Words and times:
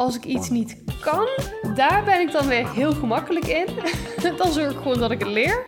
Als 0.00 0.16
ik 0.16 0.24
iets 0.24 0.50
niet 0.50 0.76
kan, 1.00 1.28
daar 1.74 2.04
ben 2.04 2.20
ik 2.20 2.32
dan 2.32 2.46
weer 2.46 2.70
heel 2.70 2.92
gemakkelijk 2.92 3.46
in. 3.46 3.66
dan 4.36 4.52
zorg 4.52 4.70
ik 4.70 4.76
gewoon 4.76 4.98
dat 4.98 5.10
ik 5.10 5.18
het 5.18 5.28
leer. 5.28 5.66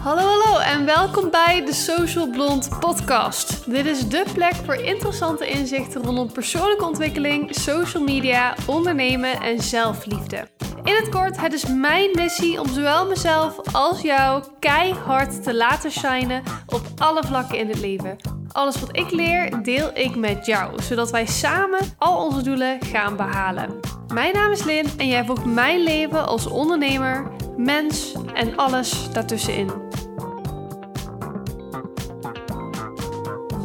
Hallo, 0.00 0.22
hallo 0.22 0.58
en 0.58 0.84
welkom 0.84 1.30
bij 1.30 1.64
de 1.64 1.72
Social 1.72 2.30
Blond 2.30 2.78
podcast. 2.80 3.70
Dit 3.70 3.86
is 3.86 4.08
de 4.08 4.24
plek 4.32 4.54
voor 4.54 4.74
interessante 4.74 5.46
inzichten 5.46 6.02
rondom 6.02 6.32
persoonlijke 6.32 6.84
ontwikkeling, 6.84 7.54
social 7.54 8.02
media, 8.02 8.54
ondernemen 8.66 9.40
en 9.40 9.62
zelfliefde. 9.62 10.48
In 10.84 10.94
het 10.94 11.08
kort, 11.08 11.40
het 11.40 11.52
is 11.52 11.66
mijn 11.66 12.10
missie 12.14 12.60
om 12.60 12.68
zowel 12.68 13.06
mezelf 13.06 13.74
als 13.74 14.00
jou 14.00 14.44
keihard 14.58 15.42
te 15.42 15.54
laten 15.54 15.90
shinen 15.90 16.42
op 16.66 16.82
alle 16.96 17.22
vlakken 17.24 17.58
in 17.58 17.68
het 17.68 17.80
leven. 17.80 18.33
Alles 18.54 18.80
wat 18.80 18.96
ik 18.96 19.10
leer, 19.10 19.62
deel 19.62 19.90
ik 19.94 20.16
met 20.16 20.46
jou, 20.46 20.82
zodat 20.82 21.10
wij 21.10 21.26
samen 21.26 21.80
al 21.98 22.24
onze 22.24 22.42
doelen 22.42 22.82
gaan 22.82 23.16
behalen. 23.16 23.80
Mijn 24.12 24.34
naam 24.34 24.50
is 24.50 24.64
Lin 24.64 24.86
en 24.96 25.08
jij 25.08 25.24
volgt 25.24 25.44
mijn 25.44 25.82
leven 25.82 26.26
als 26.26 26.46
ondernemer, 26.46 27.30
mens 27.56 28.14
en 28.34 28.56
alles 28.56 29.12
daartussenin. 29.12 29.70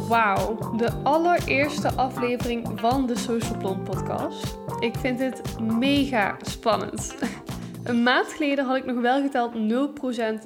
Wauw, 0.08 0.72
de 0.76 0.92
allereerste 1.02 1.92
aflevering 1.94 2.68
van 2.74 3.06
de 3.06 3.18
Social 3.18 3.56
Blond 3.56 3.84
podcast. 3.84 4.58
Ik 4.80 4.94
vind 5.00 5.18
dit 5.18 5.42
mega 5.60 6.36
spannend. 6.40 7.14
Een 7.90 8.02
maand 8.02 8.32
geleden 8.32 8.64
had 8.64 8.76
ik 8.76 8.84
nog 8.84 9.00
wel 9.00 9.20
geteld 9.20 9.52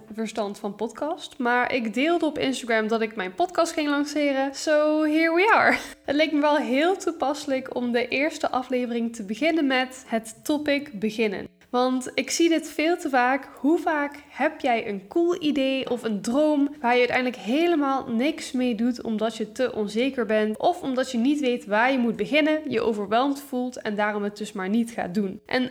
0% 0.01 0.15
verstand 0.15 0.59
van 0.59 0.75
podcast. 0.75 1.39
Maar 1.39 1.73
ik 1.73 1.95
deelde 1.95 2.27
op 2.27 2.39
Instagram 2.39 2.89
dat 2.89 3.01
ik 3.01 3.17
mijn 3.17 3.35
podcast 3.35 3.73
ging 3.73 3.89
lanceren. 3.89 4.55
So 4.55 5.03
here 5.03 5.35
we 5.35 5.53
are. 5.55 5.77
Het 6.05 6.17
leek 6.17 6.33
me 6.33 6.41
wel 6.41 6.57
heel 6.57 6.97
toepasselijk 6.97 7.75
om 7.75 7.93
de 7.93 8.09
eerste 8.09 8.51
aflevering 8.51 9.17
te 9.17 9.25
beginnen 9.25 9.67
met 9.67 10.05
het 10.07 10.45
topic 10.45 11.01
beginnen. 11.01 11.49
Want 11.71 12.11
ik 12.15 12.31
zie 12.31 12.49
dit 12.49 12.69
veel 12.69 12.97
te 12.97 13.09
vaak. 13.09 13.49
Hoe 13.59 13.79
vaak 13.79 14.17
heb 14.29 14.61
jij 14.61 14.89
een 14.89 15.09
cool 15.09 15.43
idee 15.43 15.91
of 15.91 16.03
een 16.03 16.21
droom 16.21 16.75
waar 16.81 16.93
je 16.93 16.99
uiteindelijk 16.99 17.37
helemaal 17.37 18.07
niks 18.09 18.53
mee 18.53 18.75
doet 18.75 19.03
omdat 19.03 19.37
je 19.37 19.53
te 19.53 19.75
onzeker 19.75 20.27
bent 20.27 20.59
of 20.59 20.83
omdat 20.83 21.11
je 21.11 21.19
niet 21.19 21.41
weet 21.41 21.67
waar 21.67 21.93
je 21.93 21.99
moet 21.99 22.17
beginnen, 22.17 22.61
je 22.69 22.81
overweldigd 22.81 23.41
voelt 23.41 23.83
en 23.83 23.95
daarom 23.95 24.23
het 24.23 24.37
dus 24.37 24.53
maar 24.53 24.69
niet 24.69 24.91
gaat 24.91 25.15
doen? 25.15 25.41
En 25.47 25.71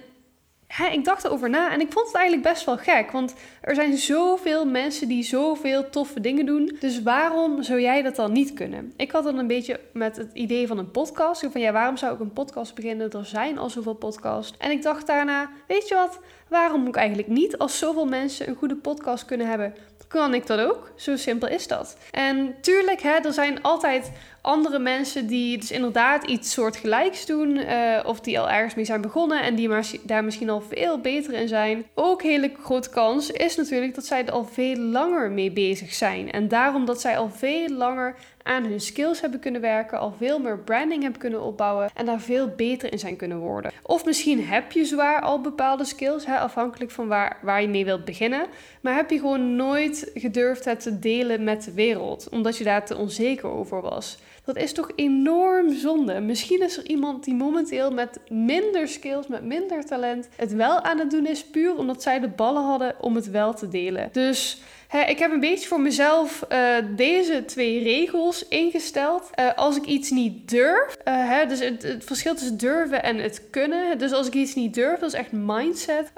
ik 0.91 1.03
dacht 1.03 1.23
erover 1.23 1.49
na 1.49 1.71
en 1.71 1.79
ik 1.79 1.91
vond 1.91 2.07
het 2.07 2.16
eigenlijk 2.16 2.47
best 2.47 2.66
wel 2.66 2.77
gek. 2.77 3.11
Want 3.11 3.33
er 3.61 3.75
zijn 3.75 3.97
zoveel 3.97 4.66
mensen 4.66 5.07
die 5.07 5.23
zoveel 5.23 5.89
toffe 5.89 6.19
dingen 6.19 6.45
doen. 6.45 6.77
Dus 6.80 7.02
waarom 7.02 7.63
zou 7.63 7.81
jij 7.81 8.02
dat 8.02 8.15
dan 8.15 8.31
niet 8.31 8.53
kunnen? 8.53 8.93
Ik 8.97 9.11
had 9.11 9.23
dan 9.23 9.38
een 9.38 9.47
beetje 9.47 9.80
met 9.93 10.17
het 10.17 10.30
idee 10.33 10.67
van 10.67 10.77
een 10.77 10.91
podcast. 10.91 11.45
Van 11.52 11.61
ja, 11.61 11.71
waarom 11.71 11.97
zou 11.97 12.13
ik 12.13 12.19
een 12.19 12.33
podcast 12.33 12.75
beginnen? 12.75 13.11
Er 13.11 13.25
zijn 13.25 13.57
al 13.57 13.69
zoveel 13.69 13.93
podcasts. 13.93 14.57
En 14.57 14.71
ik 14.71 14.81
dacht 14.81 15.07
daarna, 15.07 15.49
weet 15.67 15.88
je 15.88 15.95
wat? 15.95 16.19
Waarom 16.53 16.79
moet 16.79 16.89
ik 16.89 16.95
eigenlijk 16.95 17.27
niet? 17.27 17.57
Als 17.57 17.77
zoveel 17.77 18.05
mensen 18.05 18.49
een 18.49 18.55
goede 18.55 18.75
podcast 18.75 19.25
kunnen 19.25 19.47
hebben, 19.47 19.73
kan 20.07 20.33
ik 20.33 20.47
dat 20.47 20.59
ook. 20.59 20.91
Zo 20.95 21.15
simpel 21.15 21.47
is 21.47 21.67
dat. 21.67 21.97
En 22.11 22.55
tuurlijk, 22.61 23.01
hè, 23.01 23.11
er 23.11 23.33
zijn 23.33 23.61
altijd 23.61 24.11
andere 24.41 24.79
mensen 24.79 25.27
die 25.27 25.57
dus 25.57 25.71
inderdaad 25.71 26.23
iets 26.23 26.51
soortgelijks 26.51 27.25
doen. 27.25 27.57
Uh, 27.57 27.99
of 28.05 28.19
die 28.19 28.39
al 28.39 28.49
ergens 28.49 28.75
mee 28.75 28.85
zijn 28.85 29.01
begonnen 29.01 29.41
en 29.41 29.55
die 29.55 29.69
maar, 29.69 29.91
daar 30.03 30.23
misschien 30.23 30.49
al 30.49 30.61
veel 30.61 30.99
beter 30.99 31.33
in 31.33 31.47
zijn. 31.47 31.85
Ook 31.93 32.21
hele 32.21 32.51
grote 32.63 32.89
kans 32.89 33.31
is 33.31 33.55
natuurlijk 33.55 33.95
dat 33.95 34.05
zij 34.05 34.25
er 34.25 34.31
al 34.31 34.45
veel 34.45 34.75
langer 34.75 35.31
mee 35.31 35.51
bezig 35.51 35.93
zijn. 35.93 36.31
En 36.31 36.47
daarom 36.47 36.85
dat 36.85 37.01
zij 37.01 37.17
al 37.17 37.29
veel 37.29 37.69
langer 37.69 38.15
aan 38.44 38.63
hun 38.63 38.81
skills 38.81 39.22
hebben 39.22 39.39
kunnen 39.39 39.61
werken, 39.61 39.99
al 39.99 40.13
veel 40.17 40.39
meer 40.39 40.59
branding 40.59 41.02
hebben 41.02 41.19
kunnen 41.22 41.41
opbouwen 41.41 41.89
en 41.94 42.05
daar 42.05 42.22
veel 42.22 42.47
beter 42.47 42.91
in 42.91 42.99
zijn 42.99 43.16
kunnen 43.16 43.38
worden. 43.38 43.72
Of 43.83 44.05
misschien 44.05 44.45
heb 44.45 44.72
je 44.72 44.86
zwaar 44.86 45.22
al 45.22 45.41
bepaalde 45.41 45.86
skills, 45.86 46.25
hè, 46.25 46.38
afhankelijk 46.38 46.91
van 46.91 47.08
waar, 47.08 47.38
waar 47.41 47.61
je 47.61 47.67
mee 47.67 47.86
wilt 47.86 48.05
beginnen, 48.05 48.45
maar 48.81 48.95
heb 48.95 49.09
je 49.09 49.19
gewoon 49.19 49.55
nooit 49.55 50.11
gedurfd 50.14 50.65
het 50.65 50.80
te 50.80 50.99
delen 50.99 51.43
met 51.43 51.64
de 51.64 51.73
wereld, 51.73 52.30
omdat 52.30 52.58
je 52.58 52.64
daar 52.64 52.86
te 52.86 52.98
onzeker 52.98 53.49
over 53.49 53.81
was. 53.81 54.17
Dat 54.45 54.55
is 54.55 54.73
toch 54.73 54.92
enorm 54.95 55.73
zonde. 55.73 56.20
Misschien 56.20 56.61
is 56.61 56.77
er 56.77 56.86
iemand 56.86 57.23
die 57.23 57.33
momenteel 57.33 57.92
met 57.92 58.20
minder 58.30 58.87
skills, 58.87 59.27
met 59.27 59.43
minder 59.43 59.86
talent, 59.86 60.30
het 60.36 60.54
wel 60.54 60.81
aan 60.81 60.99
het 60.99 61.11
doen 61.11 61.25
is, 61.25 61.45
puur 61.45 61.77
omdat 61.77 62.02
zij 62.02 62.20
de 62.20 62.27
ballen 62.27 62.64
hadden 62.64 62.95
om 62.99 63.15
het 63.15 63.30
wel 63.30 63.54
te 63.54 63.67
delen. 63.67 64.10
Dus 64.11 64.61
ik 64.99 65.20
heb 65.20 65.31
een 65.31 65.39
beetje 65.39 65.67
voor 65.67 65.81
mezelf 65.81 66.45
uh, 66.52 66.59
deze 66.95 67.45
twee 67.45 67.83
regels 67.83 68.48
ingesteld. 68.48 69.30
Uh, 69.39 69.54
als 69.55 69.77
ik 69.77 69.86
iets 69.86 70.09
niet 70.09 70.49
durf, 70.49 70.98
uh, 71.08 71.48
dus 71.48 71.59
het, 71.59 71.83
het, 71.83 72.04
verschil 72.04 72.36
tussen 72.36 72.58
durven 72.58 73.04
en 73.04 73.17
het 73.17 73.49
kunnen. 73.49 73.98
Dus 73.98 74.11
als 74.11 74.27
ik 74.27 74.33
iets 74.33 74.55
niet 74.55 74.73
durf, 74.73 74.99
dat 74.99 75.14
is 75.14 75.20
echt 75.20 75.31
mindset. 75.31 76.11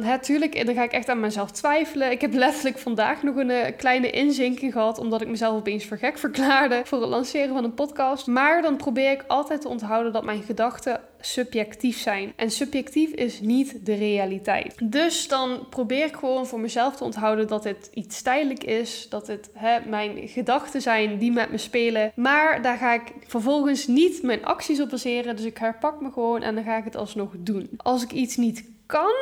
Natuurlijk, 0.00 0.54
ehm, 0.54 0.66
dan 0.66 0.74
ga 0.74 0.82
ik 0.82 0.92
echt 0.92 1.08
aan 1.08 1.20
mezelf 1.20 1.50
twijfelen. 1.50 2.10
Ik 2.10 2.20
heb 2.20 2.34
letterlijk 2.44 2.78
vandaag 2.78 3.22
nog 3.22 3.36
een 3.36 3.76
kleine 3.76 4.10
inzinking 4.10 4.72
gehad, 4.72 4.98
omdat 4.98 5.20
ik 5.20 5.28
mezelf 5.28 5.56
opeens 5.56 5.84
voor 5.84 5.98
gek 5.98 6.18
verklaarde 6.18 6.80
voor 6.84 7.00
het 7.00 7.10
lanceren 7.10 7.54
van 7.54 7.64
een 7.64 7.74
podcast. 7.74 8.26
Maar 8.26 8.62
dan 8.62 8.76
probeer 8.76 9.10
ik 9.10 9.24
altijd 9.26 9.60
te 9.60 9.68
onthouden 9.68 10.12
dat 10.12 10.24
mijn 10.24 10.42
gedachten 10.42 11.00
subjectief 11.24 11.98
zijn. 11.98 12.32
En 12.36 12.50
subjectief 12.50 13.10
is 13.10 13.40
niet 13.40 13.86
de 13.86 13.94
realiteit. 13.94 14.74
Dus 14.82 15.28
dan 15.28 15.66
probeer 15.70 16.04
ik 16.04 16.16
gewoon 16.16 16.46
voor 16.46 16.60
mezelf 16.60 16.96
te 16.96 17.04
onthouden 17.04 17.48
dat 17.48 17.64
het 17.64 17.90
iets 17.94 18.22
tijdelijk 18.22 18.64
is. 18.64 19.06
Dat 19.10 19.26
het 19.26 19.50
hè, 19.52 19.78
mijn 19.88 20.28
gedachten 20.28 20.82
zijn 20.82 21.18
die 21.18 21.32
met 21.32 21.50
me 21.50 21.58
spelen. 21.58 22.12
Maar 22.14 22.62
daar 22.62 22.76
ga 22.76 22.92
ik 22.92 23.12
vervolgens 23.26 23.86
niet 23.86 24.22
mijn 24.22 24.44
acties 24.44 24.80
op 24.80 24.90
baseren. 24.90 25.36
Dus 25.36 25.44
ik 25.44 25.58
herpak 25.58 26.00
me 26.00 26.10
gewoon 26.12 26.42
en 26.42 26.54
dan 26.54 26.64
ga 26.64 26.76
ik 26.76 26.84
het 26.84 26.96
alsnog 26.96 27.30
doen. 27.38 27.70
Als 27.76 28.02
ik 28.02 28.12
iets 28.12 28.36
niet 28.36 28.64
kan, 28.86 29.14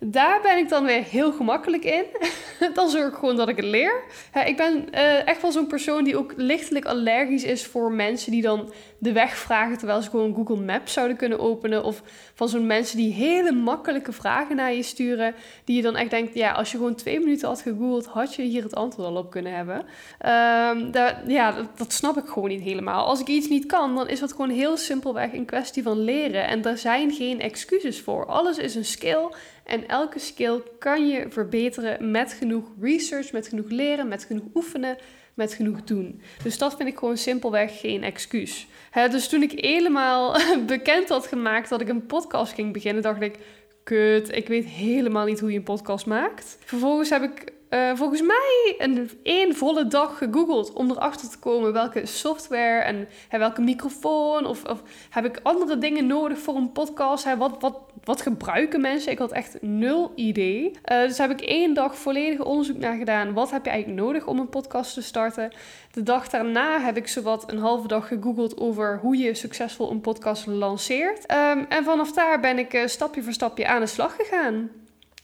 daar 0.00 0.40
ben 0.42 0.58
ik 0.58 0.68
dan 0.68 0.84
weer 0.84 1.02
heel 1.02 1.32
gemakkelijk 1.32 1.84
in. 1.84 2.04
dan 2.74 2.88
zorg 2.88 3.08
ik 3.08 3.14
gewoon 3.14 3.36
dat 3.36 3.48
ik 3.48 3.56
het 3.56 3.64
leer. 3.64 4.02
ik 4.44 4.56
ben 4.56 4.88
uh, 4.94 5.26
echt 5.26 5.42
wel 5.42 5.52
zo'n 5.52 5.66
persoon 5.66 6.04
die 6.04 6.16
ook 6.16 6.32
lichtelijk 6.36 6.84
allergisch 6.84 7.44
is 7.44 7.66
voor 7.66 7.92
mensen 7.92 8.32
die 8.32 8.42
dan 8.42 8.72
de 8.98 9.12
weg 9.12 9.36
vragen 9.36 9.78
terwijl 9.78 10.02
ze 10.02 10.10
gewoon 10.10 10.34
Google 10.34 10.64
Maps 10.64 10.92
zouden 10.92 11.16
kunnen 11.16 11.38
openen. 11.38 11.84
Of 11.84 12.02
van 12.34 12.48
zo'n 12.48 12.66
mensen 12.66 12.96
die 12.96 13.12
hele 13.12 13.52
makkelijke 13.52 14.12
vragen 14.12 14.56
naar 14.56 14.72
je 14.72 14.82
sturen. 14.82 15.34
Die 15.64 15.76
je 15.76 15.82
dan 15.82 15.96
echt 15.96 16.10
denkt, 16.10 16.34
ja, 16.34 16.52
als 16.52 16.70
je 16.70 16.76
gewoon 16.76 16.94
twee 16.94 17.20
minuten 17.20 17.48
had 17.48 17.60
gegoogeld, 17.60 18.06
had 18.06 18.34
je 18.34 18.42
hier 18.42 18.62
het 18.62 18.74
antwoord 18.74 19.08
al 19.08 19.16
op 19.16 19.30
kunnen 19.30 19.54
hebben. 19.54 19.76
Um, 19.76 20.92
ja, 21.30 21.52
dat, 21.52 21.78
dat, 21.78 21.92
snap 21.92 22.16
ik 22.16 22.26
gewoon 22.26 22.48
niet 22.48 22.62
helemaal. 22.62 23.06
Als 23.06 23.20
ik 23.20 23.28
iets 23.28 23.48
niet 23.48 23.66
kan, 23.66 23.94
dan 23.94 24.08
is 24.08 24.20
dat 24.20 24.30
gewoon 24.30 24.50
heel 24.50 24.76
simpelweg 24.76 25.32
een 25.32 25.44
kwestie 25.44 25.82
van 25.82 25.98
leren. 25.98 26.46
En 26.46 26.62
daar 26.62 26.78
zijn 26.78 27.12
geen 27.12 27.40
excuses 27.40 28.00
voor. 28.00 28.26
Alles 28.26 28.58
is 28.58 28.74
een 28.74 28.84
skill. 28.84 29.28
En 29.68 29.88
elke 29.88 30.18
skill 30.18 30.62
kan 30.78 31.08
je 31.08 31.26
verbeteren 31.28 32.10
met 32.10 32.32
genoeg 32.32 32.64
research, 32.80 33.32
met 33.32 33.48
genoeg 33.48 33.70
leren, 33.70 34.08
met 34.08 34.24
genoeg 34.24 34.44
oefenen, 34.54 34.96
met 35.34 35.54
genoeg 35.54 35.84
doen. 35.84 36.20
Dus 36.42 36.58
dat 36.58 36.76
vind 36.76 36.88
ik 36.88 36.98
gewoon 36.98 37.16
simpelweg 37.16 37.80
geen 37.80 38.02
excuus. 38.02 38.66
dus 39.10 39.28
toen 39.28 39.42
ik 39.42 39.50
helemaal 39.50 40.36
bekend 40.66 41.08
had 41.08 41.26
gemaakt 41.26 41.68
dat 41.68 41.80
ik 41.80 41.88
een 41.88 42.06
podcast 42.06 42.52
ging 42.52 42.72
beginnen, 42.72 43.02
dacht 43.02 43.20
ik: 43.20 43.38
kut, 43.84 44.36
ik 44.36 44.48
weet 44.48 44.64
helemaal 44.64 45.26
niet 45.26 45.40
hoe 45.40 45.50
je 45.50 45.56
een 45.56 45.62
podcast 45.62 46.06
maakt. 46.06 46.58
Vervolgens 46.64 47.10
heb 47.10 47.22
ik 47.22 47.52
uh, 47.70 47.90
volgens 47.94 48.22
mij 48.22 48.74
een 48.78 49.10
één 49.22 49.54
volle 49.54 49.86
dag 49.86 50.18
gegoogeld 50.18 50.72
om 50.72 50.90
erachter 50.90 51.30
te 51.30 51.38
komen 51.38 51.72
welke 51.72 52.06
software 52.06 52.80
en 52.80 53.08
welke 53.30 53.60
microfoon 53.60 54.46
of, 54.46 54.64
of, 54.64 54.82
heb 55.10 55.24
ik 55.24 55.40
andere 55.42 55.78
dingen 55.78 56.06
nodig 56.06 56.38
voor 56.38 56.56
een 56.56 56.72
podcast. 56.72 57.24
Hè, 57.24 57.36
wat, 57.36 57.56
wat, 57.60 57.78
wat 58.08 58.22
gebruiken 58.22 58.80
mensen? 58.80 59.12
Ik 59.12 59.18
had 59.18 59.32
echt 59.32 59.62
nul 59.62 60.12
idee. 60.14 60.64
Uh, 60.64 61.00
dus 61.02 61.18
heb 61.18 61.30
ik 61.30 61.40
één 61.40 61.74
dag 61.74 61.98
volledig 61.98 62.44
onderzoek 62.44 62.76
naar 62.76 62.96
gedaan. 62.96 63.32
Wat 63.32 63.50
heb 63.50 63.64
je 63.64 63.70
eigenlijk 63.70 64.00
nodig 64.00 64.26
om 64.26 64.38
een 64.38 64.48
podcast 64.48 64.94
te 64.94 65.02
starten? 65.02 65.52
De 65.92 66.02
dag 66.02 66.28
daarna 66.28 66.80
heb 66.80 66.96
ik 66.96 67.08
zowat 67.08 67.52
een 67.52 67.58
halve 67.58 67.88
dag 67.88 68.08
gegoogeld 68.08 68.58
over 68.58 68.98
hoe 69.02 69.16
je 69.16 69.34
succesvol 69.34 69.90
een 69.90 70.00
podcast 70.00 70.46
lanceert. 70.46 71.32
Um, 71.32 71.66
en 71.68 71.84
vanaf 71.84 72.12
daar 72.12 72.40
ben 72.40 72.58
ik 72.58 72.74
uh, 72.74 72.86
stapje 72.86 73.22
voor 73.22 73.32
stapje 73.32 73.66
aan 73.66 73.80
de 73.80 73.86
slag 73.86 74.16
gegaan. 74.16 74.70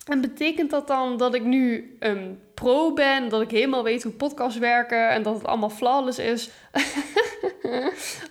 En 0.06 0.20
betekent 0.20 0.70
dat 0.70 0.86
dan 0.86 1.16
dat 1.16 1.34
ik 1.34 1.44
nu 1.44 1.96
pro 2.54 2.92
ben, 2.92 3.28
dat 3.28 3.40
ik 3.40 3.50
helemaal 3.50 3.82
weet 3.82 4.02
hoe 4.02 4.12
podcasts 4.12 4.58
werken 4.58 5.10
en 5.10 5.22
dat 5.22 5.34
het 5.34 5.46
allemaal 5.46 5.70
flawless 5.70 6.18
is? 6.18 6.50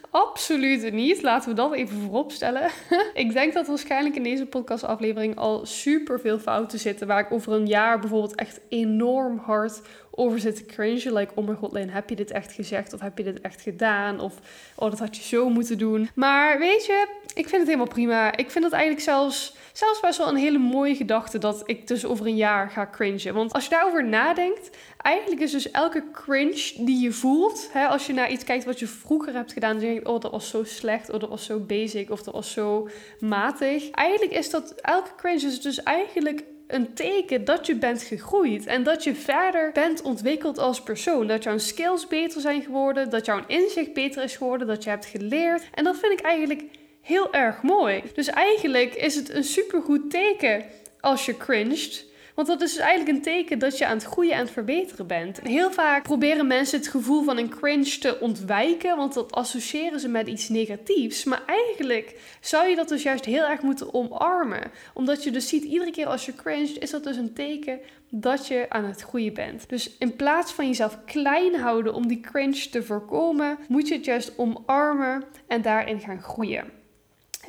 Absoluut 0.10 0.92
niet. 0.92 1.22
Laten 1.22 1.50
we 1.50 1.56
dat 1.56 1.74
even 1.74 2.02
voorop 2.02 2.32
stellen. 2.32 2.70
ik 3.14 3.34
denk 3.34 3.54
dat 3.54 3.68
waarschijnlijk 3.68 4.16
in 4.16 4.24
deze 4.24 4.46
podcastaflevering 4.46 5.36
al 5.36 5.66
super 5.66 6.20
veel 6.20 6.40
fouten 6.40 6.80
zitten. 6.80 7.08
Waar 7.08 7.20
ik 7.20 7.32
over 7.32 7.54
een 7.54 7.68
jaar 7.68 8.00
bijvoorbeeld 8.00 8.36
echt 8.36 8.60
enorm 8.70 9.38
hard 9.38 9.82
over 10.12 10.40
zit 10.40 10.56
te 10.56 10.66
cringen. 10.66 11.14
Like, 11.14 11.32
oh 11.36 11.46
mijn 11.46 11.58
god, 11.58 11.72
Lynn, 11.72 11.90
heb 11.90 12.10
je 12.10 12.16
dit 12.16 12.32
echt 12.32 12.52
gezegd? 12.52 12.94
Of 12.94 13.00
heb 13.00 13.18
je 13.18 13.24
dit 13.24 13.42
echt 13.42 13.62
gedaan? 13.62 14.20
Of, 14.20 14.34
oh, 14.76 14.90
dat 14.90 15.00
had 15.00 15.18
je 15.18 15.24
zo 15.24 15.50
moeten 15.50 15.78
doen. 15.78 16.10
Maar 16.16 16.60
weet 16.60 16.86
je, 16.86 17.08
ik 17.34 17.48
vind 17.48 17.52
het 17.52 17.66
helemaal 17.66 17.88
prima. 17.88 18.38
Ik 18.38 18.52
vind 18.52 18.64
het 18.64 18.74
eigenlijk 18.74 19.04
zelfs 19.04 19.56
zelfs 19.74 20.00
best 20.00 20.18
wel 20.18 20.28
een 20.28 20.36
hele 20.36 20.58
mooie 20.58 20.96
gedachte 20.96 21.38
dat 21.38 21.64
ik 21.66 21.88
dus 21.88 22.06
over 22.06 22.26
een 22.26 22.36
jaar 22.36 22.70
ga 22.70 22.90
cringen. 22.92 23.34
Want 23.34 23.54
als 23.54 23.64
je 23.64 23.70
daarover 23.70 24.04
nadenkt, 24.14 24.70
eigenlijk 24.98 25.42
is 25.42 25.52
dus 25.52 25.72
elke 25.72 26.04
cringe 26.12 26.74
die 26.78 27.00
je 27.00 27.12
voelt, 27.12 27.70
hè, 27.72 27.88
als 27.88 28.06
je 28.06 28.14
naar 28.14 28.32
iets 28.32 28.44
kijkt 28.44 28.66
wat 28.66 28.80
je 28.80 28.88
vroeger 28.88 29.34
hebt 29.34 29.54
gedaan, 29.54 29.72
dan 29.72 29.80
denk 29.80 30.00
je, 30.00 30.10
oh 30.10 30.20
dat 30.20 30.32
was 30.32 30.50
zo 30.50 30.64
slecht, 30.64 31.10
of 31.10 31.16
oh, 31.16 31.22
dat 31.22 31.30
was 31.30 31.46
zo 31.46 31.60
basic, 31.60 32.10
of 32.12 32.24
dat 32.24 32.34
was 32.34 32.52
zo 32.52 32.90
matig. 33.20 33.90
Eigenlijk 33.90 34.38
is 34.38 34.50
dat, 34.50 34.76
elke 34.82 35.16
cringe 35.16 35.46
is 35.46 35.62
dus 35.62 35.84
eigenlijk 35.84 36.44
een 36.68 36.94
teken 36.94 37.46
dat 37.46 37.66
je 37.66 37.76
bent 37.76 38.02
gegroeid 38.02 38.66
en 38.66 38.84
dat 38.84 39.04
je 39.04 39.16
verder 39.16 39.72
bent 39.72 40.02
ontwikkeld 40.02 40.58
als 40.58 40.82
persoon. 40.82 41.28
Dat 41.28 41.44
jouw 41.44 41.58
skills 41.58 42.08
beter 42.08 42.42
zijn 42.42 42.62
geworden, 42.62 43.10
dat 43.10 43.26
jouw 43.26 43.44
inzicht 43.48 43.94
beter 43.94 44.24
is 44.24 44.36
geworden, 44.36 44.68
dat 44.68 44.84
je 44.84 44.90
hebt 44.90 45.06
geleerd. 45.06 45.64
En 45.74 45.84
dat 45.84 45.98
vind 45.98 46.20
ik 46.20 46.26
eigenlijk 46.26 46.64
heel 47.02 47.34
erg 47.34 47.62
mooi. 47.62 48.04
Dus 48.14 48.28
eigenlijk 48.28 48.94
is 48.94 49.16
het 49.16 49.30
een 49.30 49.44
supergoed 49.44 50.10
teken 50.10 50.66
als 51.00 51.26
je 51.26 51.38
cringed. 51.38 52.12
Want 52.34 52.48
dat 52.48 52.62
is 52.62 52.74
dus 52.74 52.82
eigenlijk 52.82 53.18
een 53.18 53.24
teken 53.24 53.60
dat 53.60 53.78
je 53.78 53.86
aan 53.86 53.98
het 53.98 54.06
groeien 54.06 54.34
en 54.34 54.40
het 54.40 54.52
verbeteren 54.52 55.08
bent. 55.08 55.40
heel 55.42 55.72
vaak 55.72 56.04
proberen 56.04 56.48
mensen 56.48 56.78
het 56.78 56.88
gevoel 56.88 57.24
van 57.24 57.38
een 57.38 57.50
cringe 57.50 57.98
te 58.00 58.20
ontwijken, 58.20 58.98
want 58.98 59.14
dat 59.14 59.32
associëren 59.32 60.00
ze 60.00 60.08
met 60.08 60.28
iets 60.28 60.50
negatiefs. 60.50 61.24
Maar 61.24 61.44
eigenlijk 61.46 62.38
zou 62.42 62.68
je 62.68 62.76
dat 62.76 62.90
dus 62.90 63.04
juist 63.04 63.26
heel 63.26 63.44
erg 63.44 63.62
moeten 63.62 63.94
omarmen. 63.94 64.72
Omdat 64.94 65.24
je 65.24 65.32
dus 65.32 65.48
ziet, 65.48 65.64
iedere 65.64 65.92
keer 65.92 66.06
als 66.06 66.26
je 66.26 66.36
cringe, 66.36 66.80
is 66.80 66.90
dat 66.90 67.04
dus 67.04 67.18
een 67.18 67.34
teken 67.34 67.80
dat 68.10 68.48
je 68.48 68.66
aan 68.70 68.86
het 68.86 69.02
groeien 69.02 69.34
bent. 69.34 69.70
Dus 69.70 69.96
in 70.00 70.16
plaats 70.16 70.52
van 70.52 70.68
jezelf 70.68 71.00
klein 71.06 71.56
houden 71.56 71.94
om 71.94 72.08
die 72.08 72.20
cringe 72.20 72.70
te 72.70 72.84
voorkomen, 72.84 73.58
moet 73.68 73.88
je 73.88 73.96
het 73.96 74.06
juist 74.06 74.38
omarmen 74.38 75.24
en 75.48 75.62
daarin 75.62 76.00
gaan 76.00 76.22
groeien. 76.22 76.83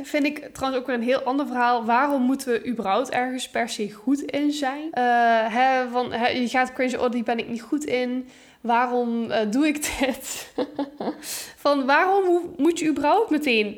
Vind 0.02 0.24
ik 0.24 0.48
trouwens 0.52 0.80
ook 0.80 0.86
weer 0.86 0.96
een 0.96 1.02
heel 1.02 1.22
ander 1.22 1.46
verhaal. 1.46 1.84
Waarom 1.84 2.22
moeten 2.22 2.52
we 2.52 2.66
überhaupt 2.66 3.10
ergens 3.10 3.50
per 3.50 3.68
se 3.68 3.92
goed 3.92 4.22
in 4.22 4.52
zijn? 4.52 4.84
Uh, 4.84 5.54
hè, 5.54 5.88
van, 5.88 6.12
hè, 6.12 6.28
je 6.28 6.48
gaat 6.48 6.72
cringe, 6.72 7.00
oh, 7.00 7.10
die 7.10 7.22
ben 7.22 7.38
ik 7.38 7.48
niet 7.48 7.62
goed 7.62 7.84
in. 7.84 8.28
Waarom 8.60 9.24
uh, 9.24 9.36
doe 9.50 9.66
ik 9.66 9.98
dit? 9.98 10.52
van 11.64 11.86
waarom 11.86 12.54
moet 12.56 12.78
je 12.78 12.88
überhaupt 12.88 13.30
meteen, 13.30 13.76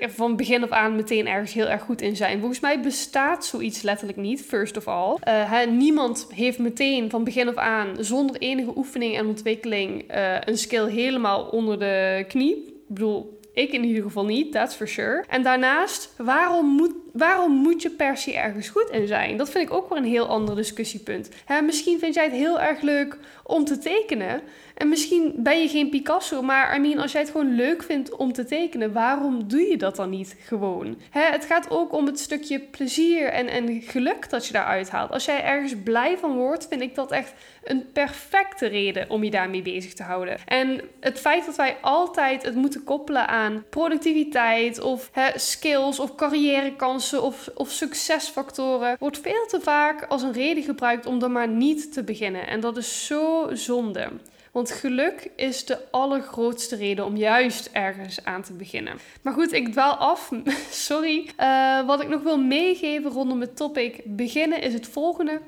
van 0.00 0.36
begin 0.36 0.62
af 0.62 0.70
aan, 0.70 0.96
meteen 0.96 1.28
ergens 1.28 1.52
heel 1.52 1.68
erg 1.68 1.82
goed 1.82 2.00
in 2.00 2.16
zijn? 2.16 2.38
Volgens 2.38 2.60
mij 2.60 2.80
bestaat 2.80 3.44
zoiets 3.44 3.82
letterlijk 3.82 4.18
niet, 4.18 4.42
first 4.42 4.76
of 4.76 4.88
all. 4.88 5.16
Hè, 5.24 5.66
niemand 5.66 6.26
heeft 6.34 6.58
meteen 6.58 7.10
van 7.10 7.24
begin 7.24 7.48
af 7.48 7.54
aan, 7.54 7.96
zonder 7.98 8.36
enige 8.36 8.76
oefening 8.76 9.16
en 9.16 9.26
ontwikkeling, 9.26 10.04
een 10.44 10.58
skill 10.58 10.90
helemaal 10.90 11.44
onder 11.44 11.78
de 11.78 12.24
knie. 12.28 12.56
Ik 12.88 12.98
bedoel, 12.98 13.40
ik 13.52 13.72
in 13.72 13.84
ieder 13.84 14.02
geval 14.02 14.24
niet, 14.24 14.52
that's 14.52 14.74
for 14.74 14.88
sure. 14.88 15.24
En 15.28 15.42
daarnaast, 15.42 16.14
waarom 16.16 16.66
moet, 16.66 16.94
waarom 17.12 17.52
moet 17.52 17.82
je 17.82 17.90
per 17.90 18.16
se 18.16 18.36
ergens 18.36 18.68
goed 18.68 18.90
in 18.90 19.06
zijn? 19.06 19.36
Dat 19.36 19.50
vind 19.50 19.68
ik 19.68 19.74
ook 19.74 19.88
weer 19.88 19.98
een 19.98 20.04
heel 20.04 20.26
ander 20.26 20.56
discussiepunt. 20.56 21.28
Hè, 21.44 21.60
misschien 21.60 21.98
vind 21.98 22.14
jij 22.14 22.24
het 22.24 22.32
heel 22.32 22.60
erg 22.60 22.80
leuk 22.80 23.18
om 23.44 23.64
te 23.64 23.78
tekenen. 23.78 24.40
En 24.74 24.88
misschien 24.88 25.32
ben 25.36 25.60
je 25.60 25.68
geen 25.68 25.88
Picasso, 25.88 26.42
maar 26.42 26.84
I 26.84 26.96
als 26.96 27.12
jij 27.12 27.20
het 27.20 27.30
gewoon 27.30 27.54
leuk 27.54 27.82
vindt 27.82 28.16
om 28.16 28.32
te 28.32 28.44
tekenen, 28.44 28.92
waarom 28.92 29.48
doe 29.48 29.60
je 29.60 29.76
dat 29.76 29.96
dan 29.96 30.10
niet 30.10 30.36
gewoon? 30.46 30.98
Hè, 31.10 31.22
het 31.22 31.44
gaat 31.44 31.70
ook 31.70 31.92
om 31.92 32.06
het 32.06 32.18
stukje 32.18 32.60
plezier 32.60 33.28
en, 33.28 33.48
en 33.48 33.82
geluk 33.82 34.30
dat 34.30 34.46
je 34.46 34.52
daaruit 34.52 34.90
haalt. 34.90 35.10
Als 35.10 35.24
jij 35.24 35.44
ergens 35.44 35.74
blij 35.84 36.18
van 36.18 36.36
wordt, 36.36 36.66
vind 36.68 36.82
ik 36.82 36.94
dat 36.94 37.10
echt 37.10 37.32
een 37.64 37.86
perfecte 37.92 38.66
reden 38.66 39.10
om 39.10 39.24
je 39.24 39.30
daarmee 39.30 39.62
bezig 39.62 39.94
te 39.94 40.02
houden. 40.02 40.36
En 40.46 40.80
het 41.00 41.20
feit 41.20 41.46
dat 41.46 41.56
wij 41.56 41.76
altijd 41.80 42.42
het 42.42 42.54
moeten 42.54 42.84
koppelen 42.84 43.28
aan 43.28 43.64
productiviteit 43.70 44.80
of 44.80 45.10
hè, 45.12 45.38
skills 45.38 45.98
of 45.98 46.14
carrièrekansen 46.14 47.01
of, 47.12 47.50
of 47.54 47.70
succesfactoren, 47.70 48.96
wordt 48.98 49.18
veel 49.18 49.46
te 49.46 49.60
vaak 49.60 50.04
als 50.08 50.22
een 50.22 50.32
reden 50.32 50.62
gebruikt 50.62 51.06
om 51.06 51.18
dan 51.18 51.32
maar 51.32 51.48
niet 51.48 51.92
te 51.92 52.02
beginnen. 52.02 52.46
En 52.46 52.60
dat 52.60 52.76
is 52.76 53.06
zo 53.06 53.48
zonde. 53.52 54.08
Want 54.52 54.70
geluk 54.70 55.30
is 55.36 55.64
de 55.64 55.78
allergrootste 55.90 56.76
reden 56.76 57.04
om 57.04 57.16
juist 57.16 57.70
ergens 57.72 58.24
aan 58.24 58.42
te 58.42 58.52
beginnen. 58.52 58.98
Maar 59.22 59.32
goed, 59.32 59.52
ik 59.52 59.72
dwaal 59.72 59.94
af. 59.94 60.30
Sorry. 60.70 61.30
Uh, 61.40 61.86
wat 61.86 62.02
ik 62.02 62.08
nog 62.08 62.22
wil 62.22 62.38
meegeven 62.38 63.10
rondom 63.10 63.40
het 63.40 63.56
topic 63.56 64.00
beginnen 64.04 64.62
is 64.62 64.72
het 64.72 64.86
volgende. 64.86 65.40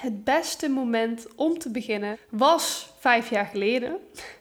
Het 0.00 0.24
beste 0.24 0.68
moment 0.68 1.26
om 1.36 1.58
te 1.58 1.70
beginnen 1.70 2.18
was 2.30 2.88
vijf 2.98 3.30
jaar 3.30 3.46
geleden. 3.46 3.96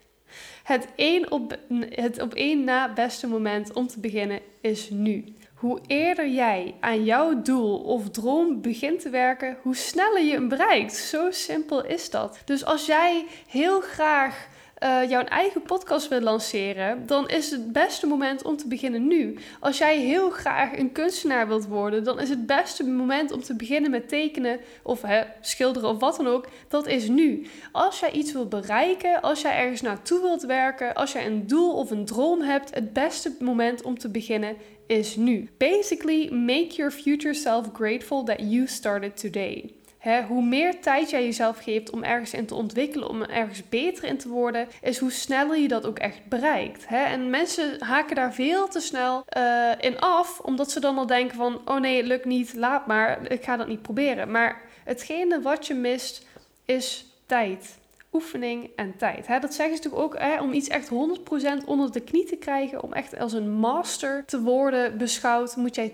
Het 0.64 0.88
op, 1.30 1.58
het 1.90 2.22
op 2.22 2.34
één 2.34 2.64
na 2.64 2.94
beste 2.94 3.28
moment 3.28 3.74
om 3.74 3.88
te 3.88 4.00
beginnen 4.00 4.40
is 4.62 4.90
nu. 4.90 5.24
Hoe 5.66 5.80
eerder 5.88 6.28
jij 6.28 6.76
aan 6.80 7.04
jouw 7.04 7.42
doel 7.42 7.78
of 7.80 8.10
droom 8.10 8.62
begint 8.62 9.02
te 9.02 9.10
werken, 9.10 9.58
hoe 9.62 9.76
sneller 9.76 10.24
je 10.24 10.32
hem 10.32 10.48
bereikt. 10.48 10.96
Zo 10.96 11.32
simpel 11.32 11.86
is 11.86 12.10
dat. 12.10 12.38
Dus 12.46 12.66
als 12.66 12.86
jij 12.86 13.26
heel 13.48 13.82
graag 13.82 14.48
uh, 14.84 15.10
jouw 15.10 15.24
eigen 15.24 15.62
podcast 15.62 16.08
wil 16.08 16.22
lanceren, 16.22 17.06
dan 17.06 17.30
is 17.30 17.52
het 17.52 17.72
beste 17.72 18.08
moment 18.08 18.44
om 18.44 18.58
te 18.58 18.68
beginnen 18.68 19.08
nu. 19.08 19.38
Als 19.60 19.78
jij 19.78 20.00
heel 20.00 20.30
graag 20.30 20.78
een 20.78 20.92
kunstenaar 20.92 21.48
wilt 21.48 21.68
worden, 21.68 22.04
dan 22.04 22.20
is 22.20 22.30
het 22.30 22.46
beste 22.46 22.84
moment 22.84 23.32
om 23.32 23.42
te 23.42 23.56
beginnen 23.56 23.92
met 23.92 24.10
tekenen 24.10 24.60
of 24.84 25.02
hè, 25.02 25.24
schilderen 25.42 25.90
of 25.90 26.00
wat 26.00 26.16
dan 26.16 26.28
ook. 26.28 26.48
Dat 26.68 26.88
is 26.88 27.08
nu. 27.08 27.48
Als 27.72 28.00
jij 28.00 28.12
iets 28.12 28.32
wilt 28.32 28.50
bereiken, 28.50 29.22
als 29.22 29.42
jij 29.42 29.58
ergens 29.58 29.82
naartoe 29.82 30.22
wilt 30.22 30.44
werken, 30.44 30.94
als 30.94 31.12
jij 31.12 31.26
een 31.26 31.48
doel 31.48 31.74
of 31.74 31.92
een 31.92 32.06
droom 32.06 32.42
hebt, 32.42 32.76
het 32.76 32.94
beste 32.94 33.36
moment 33.40 33.82
om 33.82 33.98
te 33.98 34.10
beginnen 34.10 34.56
is 34.88 35.16
nu. 35.16 35.50
Basically, 35.58 36.30
make 36.32 36.76
your 36.76 36.92
future 36.92 37.34
self 37.34 37.74
grateful 37.74 38.24
that 38.24 38.40
you 38.40 38.68
started 38.68 39.18
today 39.18 39.74
hoe 40.28 40.44
meer 40.44 40.82
tijd 40.82 41.10
jij 41.10 41.24
jezelf 41.24 41.64
geeft 41.64 41.90
om 41.90 42.04
ergens 42.04 42.34
in 42.34 42.46
te 42.46 42.56
ontwikkelen, 42.56 43.10
om 43.10 43.22
ergens 43.22 43.70
beter 43.70 44.04
in 44.04 44.18
te 44.18 44.30
worden, 44.30 44.68
is 44.82 44.98
hoe 44.98 45.12
sneller 45.12 45.58
je 45.58 45.68
dat 45.68 45.86
ook 45.86 46.00
echt 46.00 46.26
bereikt. 46.30 46.86
En 46.86 47.30
mensen 47.30 47.84
haken 47.84 48.16
daar 48.16 48.34
veel 48.34 48.68
te 48.68 48.80
snel 48.80 49.26
uh, 49.38 49.72
in 49.80 50.00
af, 50.00 50.40
omdat 50.40 50.72
ze 50.72 50.80
dan 50.80 50.98
al 50.98 51.06
denken 51.06 51.36
van, 51.36 51.62
oh 51.66 51.80
nee, 51.80 51.98
het 51.98 52.06
lukt 52.06 52.26
niet, 52.26 52.54
laat 52.54 52.88
maar, 52.88 53.32
ik 53.32 53.44
ga 53.44 53.58
dat 53.58 53.68
niet 53.68 53.82
proberen. 53.82 54.32
Maar 54.32 54.62
hetgene 54.84 55.42
wat 55.42 55.68
je 55.68 55.74
mist, 55.74 56.26
is 56.66 57.06
tijd 57.26 57.78
oefening 58.16 58.70
en 58.76 58.98
tijd. 58.98 59.28
dat 59.28 59.54
zeggen 59.54 59.78
ze 59.78 59.84
natuurlijk 59.84 60.04
ook 60.04 60.42
om 60.42 60.54
iets 60.54 60.68
echt 60.68 60.90
100% 60.90 61.66
onder 61.66 61.92
de 61.92 62.02
knie 62.02 62.26
te 62.26 62.36
krijgen, 62.36 62.84
om 62.84 62.94
echt 62.94 63.20
als 63.20 63.34
een 63.34 63.52
master 63.52 64.26
te 64.26 64.42
worden 64.42 64.98
beschouwd, 64.98 65.56
moet 65.56 65.76
jij 65.76 65.94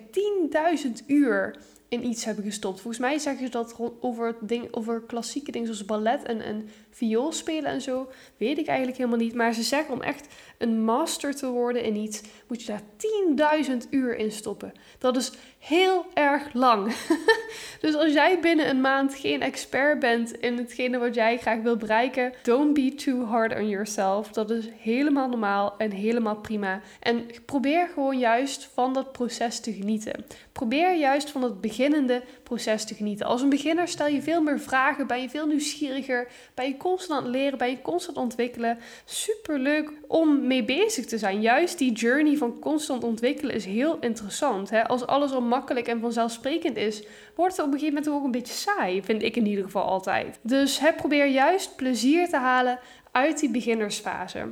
10.000 0.85 1.05
uur 1.07 1.55
in 1.91 2.05
iets 2.05 2.25
hebben 2.25 2.43
gestopt. 2.43 2.81
Volgens 2.81 3.03
mij 3.03 3.17
zeggen 3.17 3.45
ze 3.45 3.51
dat 3.51 3.75
over, 3.99 4.35
ding, 4.41 4.67
over 4.71 5.01
klassieke 5.01 5.51
dingen 5.51 5.67
zoals 5.67 5.85
ballet 5.85 6.23
en, 6.23 6.41
en 6.41 6.69
viool 6.91 7.31
spelen 7.31 7.71
en 7.71 7.81
zo. 7.81 8.11
Weet 8.37 8.57
ik 8.57 8.67
eigenlijk 8.67 8.97
helemaal 8.97 9.19
niet. 9.19 9.35
Maar 9.35 9.53
ze 9.53 9.63
zeggen 9.63 9.93
om 9.93 10.01
echt 10.01 10.27
een 10.57 10.83
master 10.83 11.35
te 11.35 11.47
worden 11.47 11.83
in 11.83 11.95
iets, 11.95 12.21
moet 12.47 12.61
je 12.63 12.67
daar 12.67 13.63
10.000 13.83 13.89
uur 13.89 14.15
in 14.15 14.31
stoppen. 14.31 14.71
Dat 14.97 15.17
is 15.17 15.31
heel 15.59 16.05
erg 16.13 16.53
lang. 16.53 16.93
dus 17.81 17.95
als 17.95 18.13
jij 18.13 18.39
binnen 18.39 18.69
een 18.69 18.81
maand 18.81 19.15
geen 19.15 19.41
expert 19.41 19.99
bent 19.99 20.31
in 20.31 20.57
hetgene 20.57 20.97
wat 20.97 21.15
jij 21.15 21.37
graag 21.37 21.61
wil 21.61 21.77
bereiken, 21.77 22.33
don't 22.43 22.73
be 22.73 22.93
too 22.95 23.25
hard 23.25 23.55
on 23.55 23.69
yourself. 23.69 24.27
Dat 24.27 24.49
is 24.49 24.69
helemaal 24.77 25.29
normaal 25.29 25.77
en 25.77 25.91
helemaal 25.91 26.35
prima. 26.35 26.81
En 26.99 27.25
probeer 27.45 27.89
gewoon 27.93 28.19
juist 28.19 28.69
van 28.73 28.93
dat 28.93 29.11
proces 29.11 29.59
te 29.59 29.73
genieten. 29.73 30.25
Probeer 30.51 30.95
juist 30.95 31.29
van 31.29 31.43
het 31.43 31.61
beginnende 31.61 32.23
proces 32.43 32.85
te 32.85 32.93
genieten. 32.93 33.25
Als 33.25 33.41
een 33.41 33.49
beginner 33.49 33.87
stel 33.87 34.07
je 34.07 34.21
veel 34.21 34.41
meer 34.41 34.59
vragen, 34.59 35.07
ben 35.07 35.21
je 35.21 35.29
veel 35.29 35.47
nieuwsgieriger, 35.47 36.27
ben 36.53 36.65
je 36.65 36.77
constant 36.81 37.27
leren, 37.27 37.57
ben 37.57 37.69
je 37.69 37.81
constant 37.81 38.17
ontwikkelen. 38.17 38.77
Super 39.05 39.59
leuk 39.59 39.91
om 40.07 40.47
mee 40.47 40.63
bezig 40.63 41.05
te 41.05 41.17
zijn. 41.17 41.41
Juist 41.41 41.77
die 41.77 41.91
journey 41.91 42.37
van 42.37 42.59
constant 42.59 43.03
ontwikkelen 43.03 43.55
is 43.55 43.65
heel 43.65 43.97
interessant. 43.99 44.69
Hè? 44.69 44.87
Als 44.87 45.05
alles 45.05 45.31
al 45.31 45.41
makkelijk 45.41 45.87
en 45.87 45.99
vanzelfsprekend 45.99 46.77
is, 46.77 47.03
wordt 47.35 47.57
het 47.57 47.65
op 47.65 47.73
een 47.73 47.79
gegeven 47.79 48.01
moment 48.01 48.13
ook 48.15 48.23
een 48.23 48.31
beetje 48.31 48.53
saai, 48.53 49.03
vind 49.03 49.23
ik 49.23 49.35
in 49.35 49.45
ieder 49.45 49.63
geval 49.63 49.83
altijd. 49.83 50.39
Dus 50.41 50.79
hè, 50.79 50.93
probeer 50.93 51.25
juist 51.25 51.75
plezier 51.75 52.29
te 52.29 52.37
halen 52.37 52.79
uit 53.11 53.39
die 53.39 53.49
beginnersfase. 53.49 54.51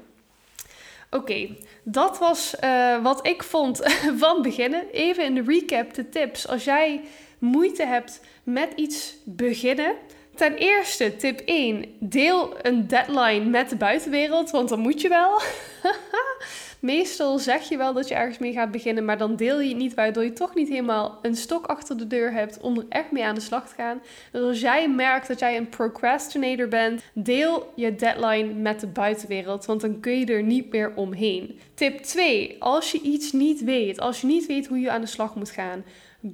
Oké, 1.12 1.56
dat 1.84 2.18
was 2.18 2.56
uh, 2.64 3.04
wat 3.04 3.28
ik 3.28 3.44
vond 3.44 3.78
van 4.24 4.42
beginnen. 4.42 4.90
Even 4.92 5.26
in 5.26 5.36
de 5.36 5.44
recap 5.48 5.94
de 5.94 6.10
tips. 6.10 6.48
Als 6.48 6.64
jij 6.64 7.02
moeite 7.40 7.86
hebt 7.86 8.22
met 8.44 8.70
iets 8.76 9.16
beginnen. 9.26 9.96
Ten 10.40 10.56
eerste, 10.56 11.16
tip 11.16 11.42
1. 11.46 11.86
Deel 12.00 12.56
een 12.62 12.88
deadline 12.88 13.46
met 13.46 13.70
de 13.70 13.76
buitenwereld, 13.76 14.50
want 14.50 14.70
dan 14.70 14.80
moet 14.80 15.02
je 15.02 15.10
wel. 15.10 15.42
Meestal 16.80 17.40
zeg 17.40 17.70
je 17.70 17.78
wel 17.78 17.94
dat 17.94 18.08
je 18.08 18.16
ergens 18.16 18.38
mee 18.38 18.54
gaat 18.54 18.72
beginnen, 18.72 19.06
maar 19.06 19.18
dan 19.18 19.36
deel 19.36 19.62
je 19.62 19.70
het 19.70 19.78
niet, 19.78 19.94
waardoor 19.94 20.24
je 20.24 20.34
toch 20.34 20.56
niet 20.56 20.70
helemaal 20.70 21.20
een 21.22 21.36
stok 21.36 21.66
achter 21.66 21.98
de 21.98 22.08
deur 22.08 22.32
hebt 22.32 22.60
om 22.60 22.78
er 22.78 22.86
echt 22.90 23.12
mee 23.12 23.26
aan 23.26 23.36
de 23.36 23.42
slag 23.42 23.70
te 23.70 23.76
gaan. 23.76 24.02
Dus 24.32 24.42
als 24.42 24.60
jij 24.60 24.90
merkt 24.90 25.28
dat 25.28 25.40
jij 25.40 25.58
een 25.58 25.70
procrastinator 25.70 26.68
bent, 26.68 27.02
deel 27.14 27.72
je 27.76 27.96
deadline 27.96 28.54
met 28.54 28.80
de 28.80 28.88
buitenwereld, 28.88 29.66
want 29.66 29.82
dan 29.82 30.00
kun 30.00 30.20
je 30.20 30.26
er 30.26 30.44
niet 30.44 30.72
meer 30.72 30.94
omheen. 30.96 31.60
Tip 31.74 32.00
2. 32.00 32.56
Als 32.60 32.92
je 32.92 33.02
iets 33.02 33.32
niet 33.32 33.64
weet, 33.64 34.00
als 34.00 34.22
je 34.22 34.28
niet 34.28 34.46
weet 34.46 34.68
hoe 34.68 34.80
je 34.80 34.92
aan 34.92 35.02
de 35.02 35.08
slag 35.08 35.36
moet 35.36 35.52
gaan, 35.52 35.84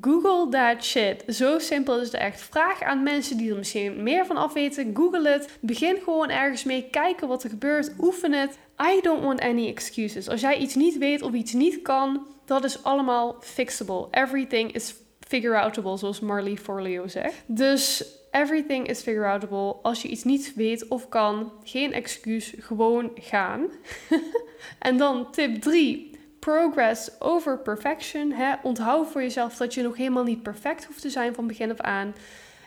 Google 0.01 0.49
that 0.49 0.83
shit. 0.83 1.23
Zo 1.27 1.59
simpel 1.59 1.99
is 1.99 2.11
het 2.11 2.21
echt. 2.21 2.41
Vraag 2.41 2.81
aan 2.81 3.03
mensen 3.03 3.37
die 3.37 3.49
er 3.51 3.57
misschien 3.57 4.03
meer 4.03 4.25
van 4.25 4.37
af 4.37 4.53
weten. 4.53 4.95
Google 4.95 5.29
het. 5.29 5.57
Begin 5.59 5.97
gewoon 6.03 6.29
ergens 6.29 6.63
mee. 6.63 6.87
Kijken 6.91 7.27
wat 7.27 7.43
er 7.43 7.49
gebeurt. 7.49 7.91
Oefen 7.99 8.31
het. 8.31 8.57
I 8.95 9.01
don't 9.01 9.23
want 9.23 9.41
any 9.41 9.67
excuses. 9.67 10.29
Als 10.29 10.41
jij 10.41 10.57
iets 10.57 10.75
niet 10.75 10.97
weet 10.97 11.21
of 11.21 11.33
iets 11.33 11.53
niet 11.53 11.81
kan, 11.81 12.27
dat 12.45 12.63
is 12.63 12.83
allemaal 12.83 13.35
fixable. 13.39 14.07
Everything 14.11 14.71
is 14.71 14.95
figure 15.27 15.59
outable, 15.59 15.97
zoals 15.97 16.19
Marley 16.19 16.55
Forleo 16.55 17.07
zegt. 17.07 17.43
Dus 17.45 18.05
everything 18.31 18.87
is 18.87 19.01
figure 19.01 19.27
outable. 19.27 19.75
Als 19.81 20.01
je 20.01 20.07
iets 20.07 20.23
niet 20.23 20.53
weet 20.55 20.87
of 20.87 21.09
kan, 21.09 21.51
geen 21.63 21.93
excuus, 21.93 22.53
gewoon 22.59 23.11
gaan. 23.15 23.67
en 24.79 24.97
dan 24.97 25.31
tip 25.31 25.61
3 25.61 26.14
progress 26.45 27.09
over 27.19 27.57
perfection. 27.57 28.31
Hè? 28.31 28.53
Onthoud 28.63 29.11
voor 29.11 29.21
jezelf 29.21 29.57
dat 29.57 29.73
je 29.73 29.81
nog 29.81 29.97
helemaal 29.97 30.23
niet 30.23 30.43
perfect 30.43 30.85
hoeft 30.85 31.01
te 31.01 31.09
zijn 31.09 31.33
van 31.33 31.47
begin 31.47 31.71
af 31.71 31.79
aan. 31.79 32.15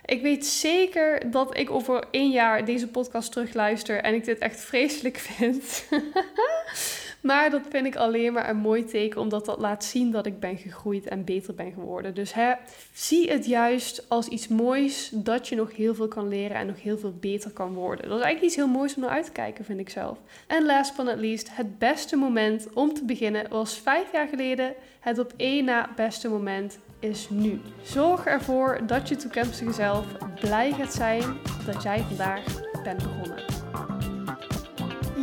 Ik 0.04 0.22
weet 0.22 0.46
zeker 0.46 1.30
dat 1.30 1.56
ik 1.56 1.70
over 1.70 2.04
één 2.10 2.30
jaar 2.30 2.64
deze 2.64 2.88
podcast 2.88 3.32
terugluister 3.32 4.02
en 4.02 4.14
ik 4.14 4.24
dit 4.24 4.38
echt 4.38 4.60
vreselijk 4.60 5.16
vind. 5.16 5.84
Maar 7.20 7.50
dat 7.50 7.62
vind 7.70 7.86
ik 7.86 7.96
alleen 7.96 8.32
maar 8.32 8.48
een 8.48 8.56
mooi 8.56 8.84
teken, 8.84 9.20
omdat 9.20 9.44
dat 9.44 9.58
laat 9.58 9.84
zien 9.84 10.10
dat 10.10 10.26
ik 10.26 10.40
ben 10.40 10.56
gegroeid 10.56 11.08
en 11.08 11.24
beter 11.24 11.54
ben 11.54 11.72
geworden. 11.72 12.14
Dus 12.14 12.34
hè, 12.34 12.52
zie 12.92 13.30
het 13.30 13.46
juist 13.46 14.04
als 14.08 14.28
iets 14.28 14.48
moois 14.48 15.10
dat 15.14 15.48
je 15.48 15.56
nog 15.56 15.76
heel 15.76 15.94
veel 15.94 16.08
kan 16.08 16.28
leren 16.28 16.56
en 16.56 16.66
nog 16.66 16.82
heel 16.82 16.98
veel 16.98 17.14
beter 17.20 17.50
kan 17.50 17.72
worden. 17.74 18.08
Dat 18.08 18.18
is 18.18 18.24
eigenlijk 18.24 18.44
iets 18.44 18.56
heel 18.56 18.78
moois 18.78 18.94
om 18.94 19.02
naar 19.02 19.10
uit 19.10 19.24
te 19.24 19.32
kijken, 19.32 19.64
vind 19.64 19.80
ik 19.80 19.90
zelf. 19.90 20.18
En 20.46 20.66
last 20.66 20.96
but 20.96 21.06
not 21.06 21.18
least, 21.18 21.56
het 21.56 21.78
beste 21.78 22.16
moment 22.16 22.68
om 22.74 22.94
te 22.94 23.04
beginnen 23.04 23.48
was 23.48 23.78
vijf 23.78 24.12
jaar 24.12 24.28
geleden. 24.28 24.74
Het 25.00 25.18
op 25.18 25.32
één 25.36 25.64
na 25.64 25.90
beste 25.96 26.28
moment 26.28 26.78
is 26.98 27.28
nu. 27.30 27.60
Zorg 27.82 28.24
ervoor 28.24 28.80
dat 28.86 29.08
je 29.08 29.16
toekomstige 29.16 29.72
zelf 29.72 30.06
blij 30.40 30.72
gaat 30.72 30.92
zijn 30.92 31.22
dat 31.66 31.82
jij 31.82 31.98
vandaag 32.08 32.44
bent 32.82 33.02
begonnen. 33.02 33.47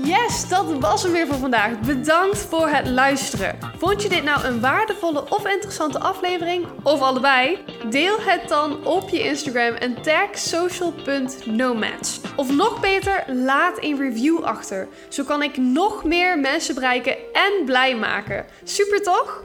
Yes, 0.05 0.49
dat 0.49 0.79
was 0.79 1.03
hem 1.03 1.11
weer 1.11 1.27
voor 1.27 1.37
vandaag. 1.37 1.79
Bedankt 1.79 2.37
voor 2.37 2.67
het 2.67 2.87
luisteren. 2.87 3.57
Vond 3.77 4.01
je 4.01 4.09
dit 4.09 4.23
nou 4.23 4.45
een 4.45 4.61
waardevolle 4.61 5.29
of 5.29 5.47
interessante 5.47 5.99
aflevering? 5.99 6.65
Of 6.83 7.01
allebei? 7.01 7.59
Deel 7.89 8.15
het 8.19 8.47
dan 8.47 8.85
op 8.85 9.09
je 9.09 9.19
Instagram 9.19 9.73
en 9.73 10.01
tag 10.01 10.37
social.nomads. 10.37 12.21
Of 12.35 12.51
nog 12.51 12.79
beter, 12.79 13.23
laat 13.27 13.83
een 13.83 13.97
review 13.97 14.43
achter. 14.43 14.87
Zo 15.09 15.23
kan 15.23 15.43
ik 15.43 15.57
nog 15.57 16.03
meer 16.03 16.39
mensen 16.39 16.75
bereiken 16.75 17.15
en 17.33 17.65
blij 17.65 17.95
maken. 17.95 18.45
Super 18.63 19.01
toch? 19.01 19.43